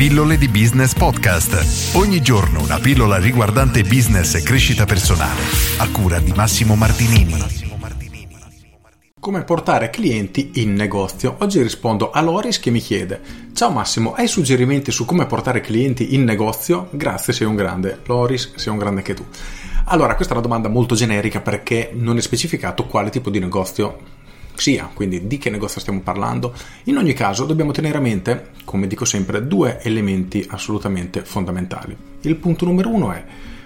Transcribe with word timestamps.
Pillole 0.00 0.38
di 0.38 0.48
Business 0.48 0.94
Podcast. 0.94 1.94
Ogni 1.94 2.22
giorno 2.22 2.62
una 2.62 2.78
pillola 2.78 3.18
riguardante 3.18 3.82
business 3.82 4.34
e 4.34 4.42
crescita 4.42 4.86
personale. 4.86 5.42
A 5.76 5.90
cura 5.90 6.18
di 6.20 6.32
Massimo 6.34 6.74
Martinini. 6.74 7.34
Come 9.20 9.44
portare 9.44 9.90
clienti 9.90 10.52
in 10.54 10.72
negozio? 10.72 11.36
Oggi 11.40 11.60
rispondo 11.60 12.10
a 12.10 12.22
Loris 12.22 12.58
che 12.60 12.70
mi 12.70 12.80
chiede: 12.80 13.20
Ciao 13.52 13.68
Massimo, 13.68 14.14
hai 14.14 14.26
suggerimenti 14.26 14.90
su 14.90 15.04
come 15.04 15.26
portare 15.26 15.60
clienti 15.60 16.14
in 16.14 16.24
negozio? 16.24 16.88
Grazie, 16.92 17.34
sei 17.34 17.46
un 17.46 17.56
grande. 17.56 17.98
Loris, 18.06 18.54
sei 18.54 18.72
un 18.72 18.78
grande 18.78 19.00
anche 19.00 19.12
tu. 19.12 19.26
Allora, 19.84 20.14
questa 20.14 20.32
è 20.32 20.36
una 20.38 20.46
domanda 20.46 20.70
molto 20.70 20.94
generica 20.94 21.42
perché 21.42 21.90
non 21.92 22.16
è 22.16 22.22
specificato 22.22 22.86
quale 22.86 23.10
tipo 23.10 23.28
di 23.28 23.38
negozio 23.38 23.98
sia, 24.54 24.90
quindi 24.92 25.26
di 25.26 25.38
che 25.38 25.50
negozio 25.50 25.80
stiamo 25.80 26.00
parlando. 26.00 26.54
In 26.84 26.96
ogni 26.96 27.12
caso 27.12 27.44
dobbiamo 27.44 27.72
tenere 27.72 27.98
a 27.98 28.00
mente, 28.00 28.50
come 28.64 28.86
dico 28.86 29.04
sempre, 29.04 29.46
due 29.46 29.80
elementi 29.82 30.44
assolutamente 30.48 31.24
fondamentali. 31.24 31.96
Il 32.22 32.36
punto 32.36 32.64
numero 32.64 32.90
uno 32.90 33.12
è 33.12 33.24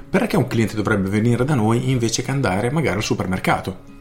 perché 0.08 0.36
un 0.36 0.46
cliente 0.46 0.76
dovrebbe 0.76 1.08
venire 1.08 1.44
da 1.44 1.54
noi 1.54 1.90
invece 1.90 2.22
che 2.22 2.30
andare 2.30 2.70
magari 2.70 2.96
al 2.96 3.02
supermercato? 3.02 3.93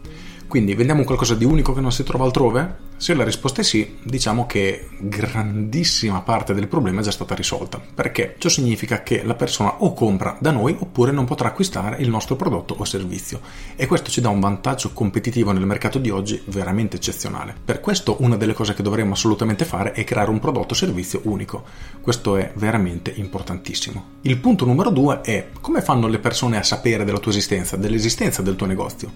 Quindi 0.47 0.75
vendiamo 0.75 1.03
qualcosa 1.03 1.35
di 1.35 1.45
unico 1.45 1.73
che 1.73 1.81
non 1.81 1.91
si 1.91 2.03
trova 2.03 2.25
altrove? 2.25 2.91
Se 3.03 3.13
la 3.13 3.23
risposta 3.25 3.61
è 3.61 3.63
sì, 3.63 3.97
diciamo 4.01 4.45
che 4.45 4.87
grandissima 4.97 6.21
parte 6.21 6.53
del 6.53 6.67
problema 6.67 7.01
è 7.01 7.03
già 7.03 7.11
stata 7.11 7.35
risolta, 7.35 7.81
perché 7.93 8.35
ciò 8.37 8.47
significa 8.47 9.03
che 9.03 9.23
la 9.23 9.33
persona 9.33 9.83
o 9.83 9.93
compra 9.93 10.37
da 10.39 10.51
noi 10.51 10.75
oppure 10.79 11.11
non 11.11 11.25
potrà 11.25 11.49
acquistare 11.49 11.97
il 11.99 12.07
nostro 12.07 12.37
prodotto 12.37 12.75
o 12.77 12.85
servizio 12.85 13.41
e 13.75 13.87
questo 13.87 14.09
ci 14.09 14.21
dà 14.21 14.29
un 14.29 14.39
vantaggio 14.39 14.91
competitivo 14.93 15.51
nel 15.51 15.65
mercato 15.65 15.99
di 15.99 16.09
oggi 16.09 16.41
veramente 16.45 16.95
eccezionale. 16.95 17.53
Per 17.65 17.81
questo 17.81 18.17
una 18.19 18.37
delle 18.37 18.53
cose 18.53 18.73
che 18.73 18.83
dovremmo 18.83 19.13
assolutamente 19.13 19.65
fare 19.65 19.91
è 19.91 20.05
creare 20.05 20.29
un 20.29 20.39
prodotto 20.39 20.73
o 20.73 20.77
servizio 20.77 21.21
unico. 21.23 21.63
Questo 21.99 22.37
è 22.37 22.53
veramente 22.55 23.11
importantissimo. 23.13 24.11
Il 24.21 24.37
punto 24.37 24.63
numero 24.65 24.91
due 24.91 25.19
è 25.21 25.49
come 25.59 25.81
fanno 25.81 26.07
le 26.07 26.19
persone 26.19 26.57
a 26.57 26.63
sapere 26.63 27.03
della 27.03 27.19
tua 27.19 27.31
esistenza, 27.31 27.75
dell'esistenza 27.75 28.41
del 28.41 28.55
tuo 28.55 28.67
negozio? 28.67 29.11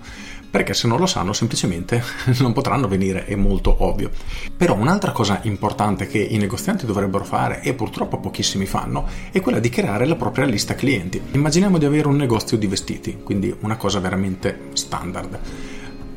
Perché 0.49 0.73
se 0.73 0.87
non 0.87 0.97
lo 0.97 1.05
sanno 1.05 1.16
semplicemente 1.33 2.03
non 2.39 2.53
potranno 2.53 2.87
venire, 2.87 3.25
è 3.25 3.35
molto 3.35 3.83
ovvio. 3.83 4.09
Però 4.55 4.75
un'altra 4.75 5.11
cosa 5.11 5.39
importante 5.43 6.07
che 6.07 6.19
i 6.19 6.37
negozianti 6.37 6.85
dovrebbero 6.85 7.23
fare 7.23 7.61
e 7.61 7.73
purtroppo 7.73 8.19
pochissimi 8.19 8.65
fanno 8.65 9.07
è 9.31 9.41
quella 9.41 9.59
di 9.59 9.69
creare 9.69 10.05
la 10.05 10.15
propria 10.15 10.45
lista 10.45 10.75
clienti. 10.75 11.21
Immaginiamo 11.31 11.77
di 11.77 11.85
avere 11.85 12.07
un 12.07 12.15
negozio 12.15 12.57
di 12.57 12.67
vestiti, 12.67 13.19
quindi 13.23 13.55
una 13.61 13.77
cosa 13.77 13.99
veramente 13.99 14.69
standard. 14.73 15.39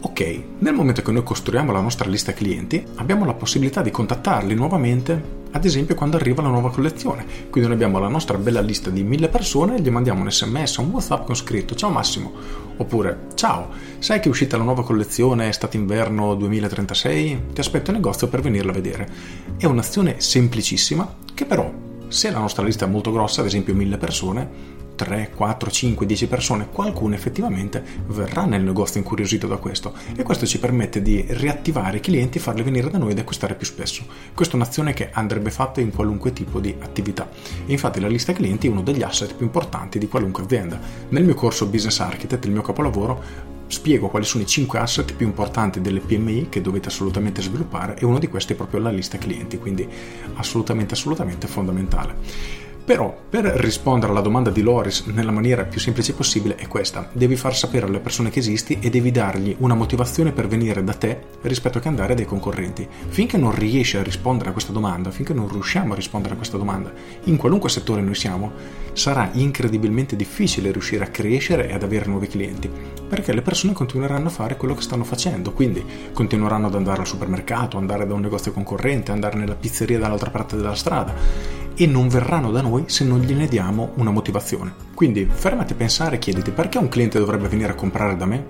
Ok, 0.03 0.43
nel 0.59 0.73
momento 0.73 1.03
che 1.03 1.13
noi 1.13 1.23
costruiamo 1.23 1.73
la 1.73 1.81
nostra 1.81 2.09
lista 2.09 2.33
clienti, 2.33 2.83
abbiamo 2.97 3.27
la 3.27 3.35
possibilità 3.35 3.83
di 3.83 3.91
contattarli 3.91 4.55
nuovamente, 4.55 5.40
ad 5.53 5.65
esempio 5.65 5.95
quando 5.95 6.17
arriva 6.17 6.43
la 6.43 6.49
nuova 6.49 6.71
collezione. 6.71 7.25
Quindi 7.51 7.69
noi 7.69 7.73
abbiamo 7.73 7.99
la 7.99 8.09
nostra 8.09 8.39
bella 8.39 8.61
lista 8.61 8.91
di 8.91 9.03
mille 9.03 9.29
persone, 9.29 9.81
gli 9.81 9.91
mandiamo 9.91 10.23
un 10.23 10.31
sms, 10.31 10.77
un 10.77 10.91
whatsapp 10.91 11.25
con 11.27 11.35
scritto 11.35 11.75
ciao 11.75 11.91
Massimo, 11.91 12.33
oppure 12.77 13.27
ciao, 13.35 13.69
sai 13.99 14.21
che 14.21 14.27
è 14.27 14.29
uscita 14.29 14.57
la 14.57 14.65
nuova 14.65 14.85
collezione 14.85 15.49
estate 15.49 15.77
inverno 15.77 16.35
2036? 16.35 17.43
Ti 17.53 17.61
aspetto 17.61 17.91
in 17.91 17.97
negozio 17.97 18.29
per 18.29 18.41
venirla 18.41 18.71
a 18.71 18.75
vedere. 18.75 19.09
È 19.57 19.67
un'azione 19.67 20.17
semplicissima 20.21 21.17
che 21.35 21.45
però, 21.45 21.73
se 22.09 22.31
la 22.31 22.39
nostra 22.39 22.65
lista 22.65 22.87
è 22.87 22.89
molto 22.89 23.13
grossa, 23.13 23.41
ad 23.41 23.47
esempio 23.47 23.75
mille 23.75 23.99
persone, 23.99 24.79
3, 25.01 25.31
4, 25.35 25.71
5, 25.71 26.05
10 26.05 26.27
persone, 26.27 26.69
qualcuno 26.71 27.15
effettivamente 27.15 27.83
verrà 28.09 28.45
nel 28.45 28.63
negozio 28.63 29.01
incuriosito 29.01 29.47
da 29.47 29.57
questo 29.57 29.95
e 30.15 30.23
questo 30.23 30.45
ci 30.45 30.59
permette 30.59 31.01
di 31.01 31.25
riattivare 31.27 31.97
i 31.97 32.01
clienti 32.01 32.37
e 32.37 32.41
farli 32.43 32.63
venire 32.63 32.91
da 32.91 32.99
noi 32.99 33.13
ed 33.13 33.19
acquistare 33.19 33.55
più 33.55 33.65
spesso. 33.65 34.05
Questa 34.35 34.53
è 34.53 34.57
un'azione 34.57 34.93
che 34.93 35.09
andrebbe 35.11 35.51
fatta 35.51 35.81
in 35.81 35.91
qualunque 35.91 36.35
tipo 36.35 36.61
di 36.61 36.75
attività 36.79 37.31
e 37.65 37.73
infatti 37.73 37.99
la 37.99 38.09
lista 38.09 38.35
clienti 38.35 38.67
è 38.67 38.71
uno 38.71 38.83
degli 38.83 39.01
asset 39.01 39.35
più 39.35 39.47
importanti 39.47 39.99
di 39.99 40.07
qualunque 40.07 40.43
azienda. 40.43 40.79
Nel 41.09 41.25
mio 41.25 41.35
corso 41.35 41.65
Business 41.65 41.99
Architect, 42.01 42.45
il 42.45 42.53
mio 42.53 42.61
capolavoro, 42.61 43.23
spiego 43.69 44.09
quali 44.09 44.27
sono 44.27 44.43
i 44.43 44.47
5 44.47 44.79
asset 44.81 45.15
più 45.15 45.25
importanti 45.25 45.81
delle 45.81 46.01
PMI 46.01 46.49
che 46.51 46.61
dovete 46.61 46.89
assolutamente 46.89 47.41
sviluppare 47.41 47.97
e 47.97 48.05
uno 48.05 48.19
di 48.19 48.29
questi 48.29 48.53
è 48.53 48.57
proprio 48.57 48.81
la 48.81 48.91
lista 48.91 49.17
clienti, 49.17 49.57
quindi 49.57 49.89
assolutamente 50.35 50.93
assolutamente 50.93 51.47
fondamentale. 51.47 52.69
Però 52.85 53.17
per 53.29 53.45
rispondere 53.45 54.11
alla 54.11 54.21
domanda 54.21 54.51
di 54.51 54.63
Loris 54.63 55.05
nella 55.07 55.31
maniera 55.31 55.65
più 55.65 55.79
semplice 55.79 56.13
possibile 56.13 56.57
è 56.57 56.67
questa. 56.67 57.09
Devi 57.13 57.37
far 57.37 57.55
sapere 57.55 57.87
alle 57.87 58.01
persone 58.01 58.31
che 58.31 58.41
esisti 58.41 58.79
e 58.81 58.91
devi 58.91 59.13
dargli 59.13 59.55
una 59.59 59.75
motivazione 59.75 60.33
per 60.33 60.49
venire 60.49 60.83
da 60.83 60.95
te 60.95 61.21
rispetto 61.43 61.79
che 61.79 61.89
andare 61.89 62.15
dai 62.15 62.25
concorrenti. 62.25 62.89
Finché 63.09 63.37
non 63.37 63.55
riesci 63.55 63.97
a 63.97 64.03
rispondere 64.03 64.51
a 64.51 64.53
questa 64.53 64.73
domanda, 64.73 65.11
finché 65.11 65.33
non 65.33 65.49
riusciamo 65.49 65.93
a 65.93 65.97
rispondere 65.97 66.35
a 66.35 66.37
questa 66.37 66.57
domanda, 66.57 66.93
in 67.25 67.37
qualunque 67.37 67.69
settore 67.69 68.01
noi 68.01 68.15
siamo, 68.17 68.53
sarà 68.93 69.31
incredibilmente 69.33 70.17
difficile 70.17 70.73
riuscire 70.73 71.05
a 71.05 71.09
crescere 71.09 71.69
e 71.69 71.75
ad 71.75 71.83
avere 71.83 72.07
nuovi 72.07 72.27
clienti, 72.27 72.69
perché 73.09 73.33
le 73.33 73.43
persone 73.43 73.73
continueranno 73.73 74.27
a 74.27 74.31
fare 74.31 74.57
quello 74.57 74.75
che 74.75 74.83
stanno 74.83 75.05
facendo, 75.05 75.53
quindi 75.53 75.85
continueranno 76.13 76.67
ad 76.67 76.75
andare 76.75 77.01
al 77.01 77.07
supermercato, 77.07 77.77
andare 77.77 78.07
da 78.07 78.15
un 78.15 78.21
negozio 78.21 78.53
concorrente, 78.53 79.13
andare 79.13 79.39
nella 79.39 79.55
pizzeria 79.55 79.99
dall'altra 79.99 80.31
parte 80.31 80.57
della 80.57 80.75
strada 80.75 81.60
e 81.81 81.87
non 81.87 82.09
verranno 82.09 82.51
da 82.51 82.61
noi 82.61 82.85
se 82.89 83.05
non 83.05 83.21
gliene 83.21 83.47
diamo 83.47 83.93
una 83.95 84.11
motivazione. 84.11 84.75
Quindi 84.93 85.27
fermati 85.27 85.73
a 85.73 85.77
pensare 85.77 86.17
e 86.17 86.19
chiediti 86.19 86.51
perché 86.51 86.77
un 86.77 86.89
cliente 86.89 87.19
dovrebbe 87.19 87.49
venire 87.49 87.73
a 87.73 87.75
comprare 87.75 88.19
da 88.19 88.27
me? 88.27 88.47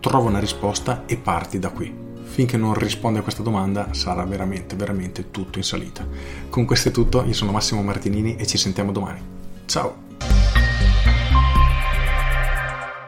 Trova 0.00 0.28
una 0.28 0.40
risposta 0.40 1.04
e 1.06 1.16
parti 1.16 1.60
da 1.60 1.70
qui. 1.70 1.94
Finché 2.24 2.56
non 2.56 2.74
risponde 2.74 3.20
a 3.20 3.22
questa 3.22 3.44
domanda 3.44 3.92
sarà 3.92 4.24
veramente, 4.24 4.74
veramente 4.74 5.30
tutto 5.30 5.58
in 5.58 5.64
salita. 5.64 6.04
Con 6.48 6.64
questo 6.64 6.88
è 6.88 6.92
tutto, 6.92 7.22
io 7.24 7.34
sono 7.34 7.52
Massimo 7.52 7.82
Martinini 7.82 8.34
e 8.34 8.44
ci 8.48 8.58
sentiamo 8.58 8.90
domani. 8.90 9.20
Ciao! 9.66 10.09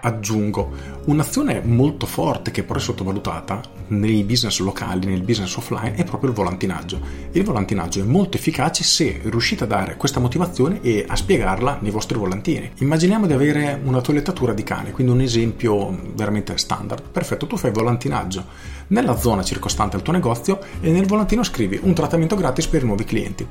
Aggiungo 0.03 0.71
un'azione 1.05 1.61
molto 1.65 2.07
forte 2.07 2.51
che 2.51 2.63
però 2.63 2.79
è 2.79 2.83
sottovalutata 2.83 3.61
nei 3.89 4.25
business 4.25 4.59
locali, 4.61 5.07
nel 5.07 5.23
business 5.23 5.57
offline, 5.57 5.95
è 5.95 6.05
proprio 6.05 6.31
il 6.31 6.37
volantinaggio. 6.37 7.01
Il 7.33 7.45
volantinaggio 7.45 8.01
è 8.01 8.05
molto 8.05 8.37
efficace 8.37 8.85
se 8.85 9.21
riuscite 9.25 9.65
a 9.65 9.67
dare 9.67 9.97
questa 9.97 10.21
motivazione 10.21 10.81
e 10.83 11.05
a 11.07 11.17
spiegarla 11.17 11.79
nei 11.81 11.91
vostri 11.91 12.19
volantini. 12.19 12.71
Immaginiamo 12.79 13.27
di 13.27 13.33
avere 13.33 13.81
una 13.85 14.01
toilettatura 14.01 14.53
di 14.53 14.63
cane, 14.63 14.93
quindi 14.93 15.13
un 15.13 15.21
esempio 15.21 15.97
veramente 16.15 16.57
standard. 16.57 17.03
Perfetto, 17.11 17.47
tu 17.47 17.57
fai 17.57 17.71
volantinaggio 17.71 18.45
nella 18.89 19.17
zona 19.17 19.43
circostante 19.43 19.97
al 19.97 20.03
tuo 20.03 20.13
negozio 20.13 20.59
e 20.81 20.91
nel 20.91 21.07
volantino 21.07 21.43
scrivi 21.43 21.79
un 21.83 21.95
trattamento 21.95 22.37
gratis 22.37 22.67
per 22.67 22.83
i 22.83 22.87
nuovi 22.87 23.05
clienti. 23.05 23.47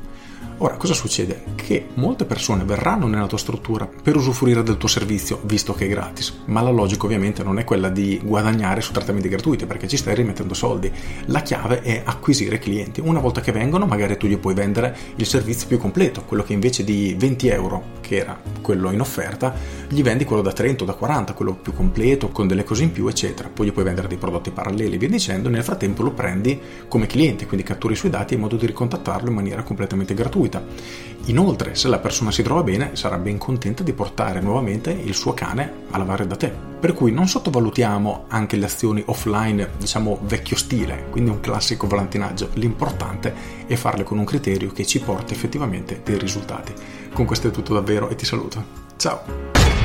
Ora, 0.63 0.77
cosa 0.77 0.93
succede? 0.93 1.41
Che 1.55 1.87
molte 1.95 2.25
persone 2.25 2.63
verranno 2.63 3.07
nella 3.07 3.25
tua 3.25 3.39
struttura 3.39 3.87
per 3.87 4.15
usufruire 4.15 4.61
del 4.61 4.77
tuo 4.77 4.87
servizio, 4.87 5.39
visto 5.45 5.73
che 5.73 5.85
è 5.85 5.89
gratis, 5.89 6.43
ma 6.45 6.61
la 6.61 6.69
logica 6.69 7.05
ovviamente 7.05 7.41
non 7.41 7.57
è 7.57 7.63
quella 7.63 7.89
di 7.89 8.21
guadagnare 8.23 8.79
su 8.81 8.91
trattamenti 8.91 9.27
gratuiti, 9.27 9.65
perché 9.65 9.87
ci 9.87 9.97
stai 9.97 10.13
rimettendo 10.13 10.53
soldi. 10.53 10.91
La 11.25 11.41
chiave 11.41 11.81
è 11.81 12.03
acquisire 12.05 12.59
clienti. 12.59 13.01
Una 13.01 13.19
volta 13.19 13.41
che 13.41 13.51
vengono, 13.51 13.87
magari 13.87 14.17
tu 14.17 14.27
gli 14.27 14.37
puoi 14.37 14.53
vendere 14.53 14.95
il 15.15 15.25
servizio 15.25 15.65
più 15.65 15.79
completo, 15.79 16.25
quello 16.25 16.43
che 16.43 16.53
invece 16.53 16.83
di 16.83 17.15
20 17.17 17.47
euro, 17.47 17.83
che 17.99 18.17
era 18.17 18.39
quello 18.61 18.91
in 18.91 18.99
offerta, 18.99 19.55
gli 19.87 20.03
vendi 20.03 20.25
quello 20.25 20.43
da 20.43 20.53
30 20.53 20.83
o 20.83 20.85
da 20.85 20.93
40, 20.93 21.33
quello 21.33 21.55
più 21.55 21.73
completo, 21.73 22.29
con 22.29 22.45
delle 22.45 22.63
cose 22.63 22.83
in 22.83 22.91
più, 22.91 23.07
eccetera. 23.07 23.49
Poi 23.51 23.65
gli 23.65 23.71
puoi 23.71 23.85
vendere 23.85 24.07
dei 24.07 24.17
prodotti 24.17 24.51
paralleli 24.51 24.99
via 24.99 25.09
dicendo, 25.09 25.49
nel 25.49 25.63
frattempo 25.63 26.03
lo 26.03 26.11
prendi 26.11 26.59
come 26.87 27.07
cliente, 27.07 27.47
quindi 27.47 27.65
catturi 27.65 27.93
i 27.93 27.97
suoi 27.97 28.11
dati 28.11 28.35
in 28.35 28.41
modo 28.41 28.57
di 28.57 28.67
ricontattarlo 28.67 29.27
in 29.27 29.33
maniera 29.35 29.63
completamente 29.63 30.13
gratuita 30.13 30.49
gratuita. 30.51 30.99
Inoltre, 31.25 31.75
se 31.75 31.87
la 31.87 31.99
persona 31.99 32.31
si 32.31 32.41
trova 32.41 32.63
bene, 32.63 32.95
sarà 32.95 33.17
ben 33.17 33.37
contenta 33.37 33.83
di 33.83 33.93
portare 33.93 34.41
nuovamente 34.41 34.91
il 34.91 35.13
suo 35.13 35.33
cane 35.33 35.85
a 35.91 35.97
lavare 35.97 36.25
da 36.25 36.35
te. 36.35 36.51
Per 36.79 36.93
cui 36.93 37.11
non 37.11 37.27
sottovalutiamo 37.27 38.25
anche 38.27 38.57
le 38.57 38.65
azioni 38.65 39.03
offline, 39.05 39.69
diciamo 39.77 40.19
vecchio 40.23 40.57
stile, 40.57 41.05
quindi 41.11 41.29
un 41.29 41.39
classico 41.39 41.87
volantinaggio. 41.87 42.49
L'importante 42.53 43.33
è 43.67 43.75
farle 43.75 44.03
con 44.03 44.17
un 44.17 44.25
criterio 44.25 44.71
che 44.71 44.85
ci 44.85 44.99
porti 44.99 45.33
effettivamente 45.33 46.01
dei 46.03 46.17
risultati. 46.17 46.73
Con 47.13 47.25
questo 47.25 47.49
è 47.49 47.51
tutto 47.51 47.73
davvero 47.73 48.09
e 48.09 48.15
ti 48.15 48.25
saluto. 48.25 48.63
Ciao! 48.97 49.80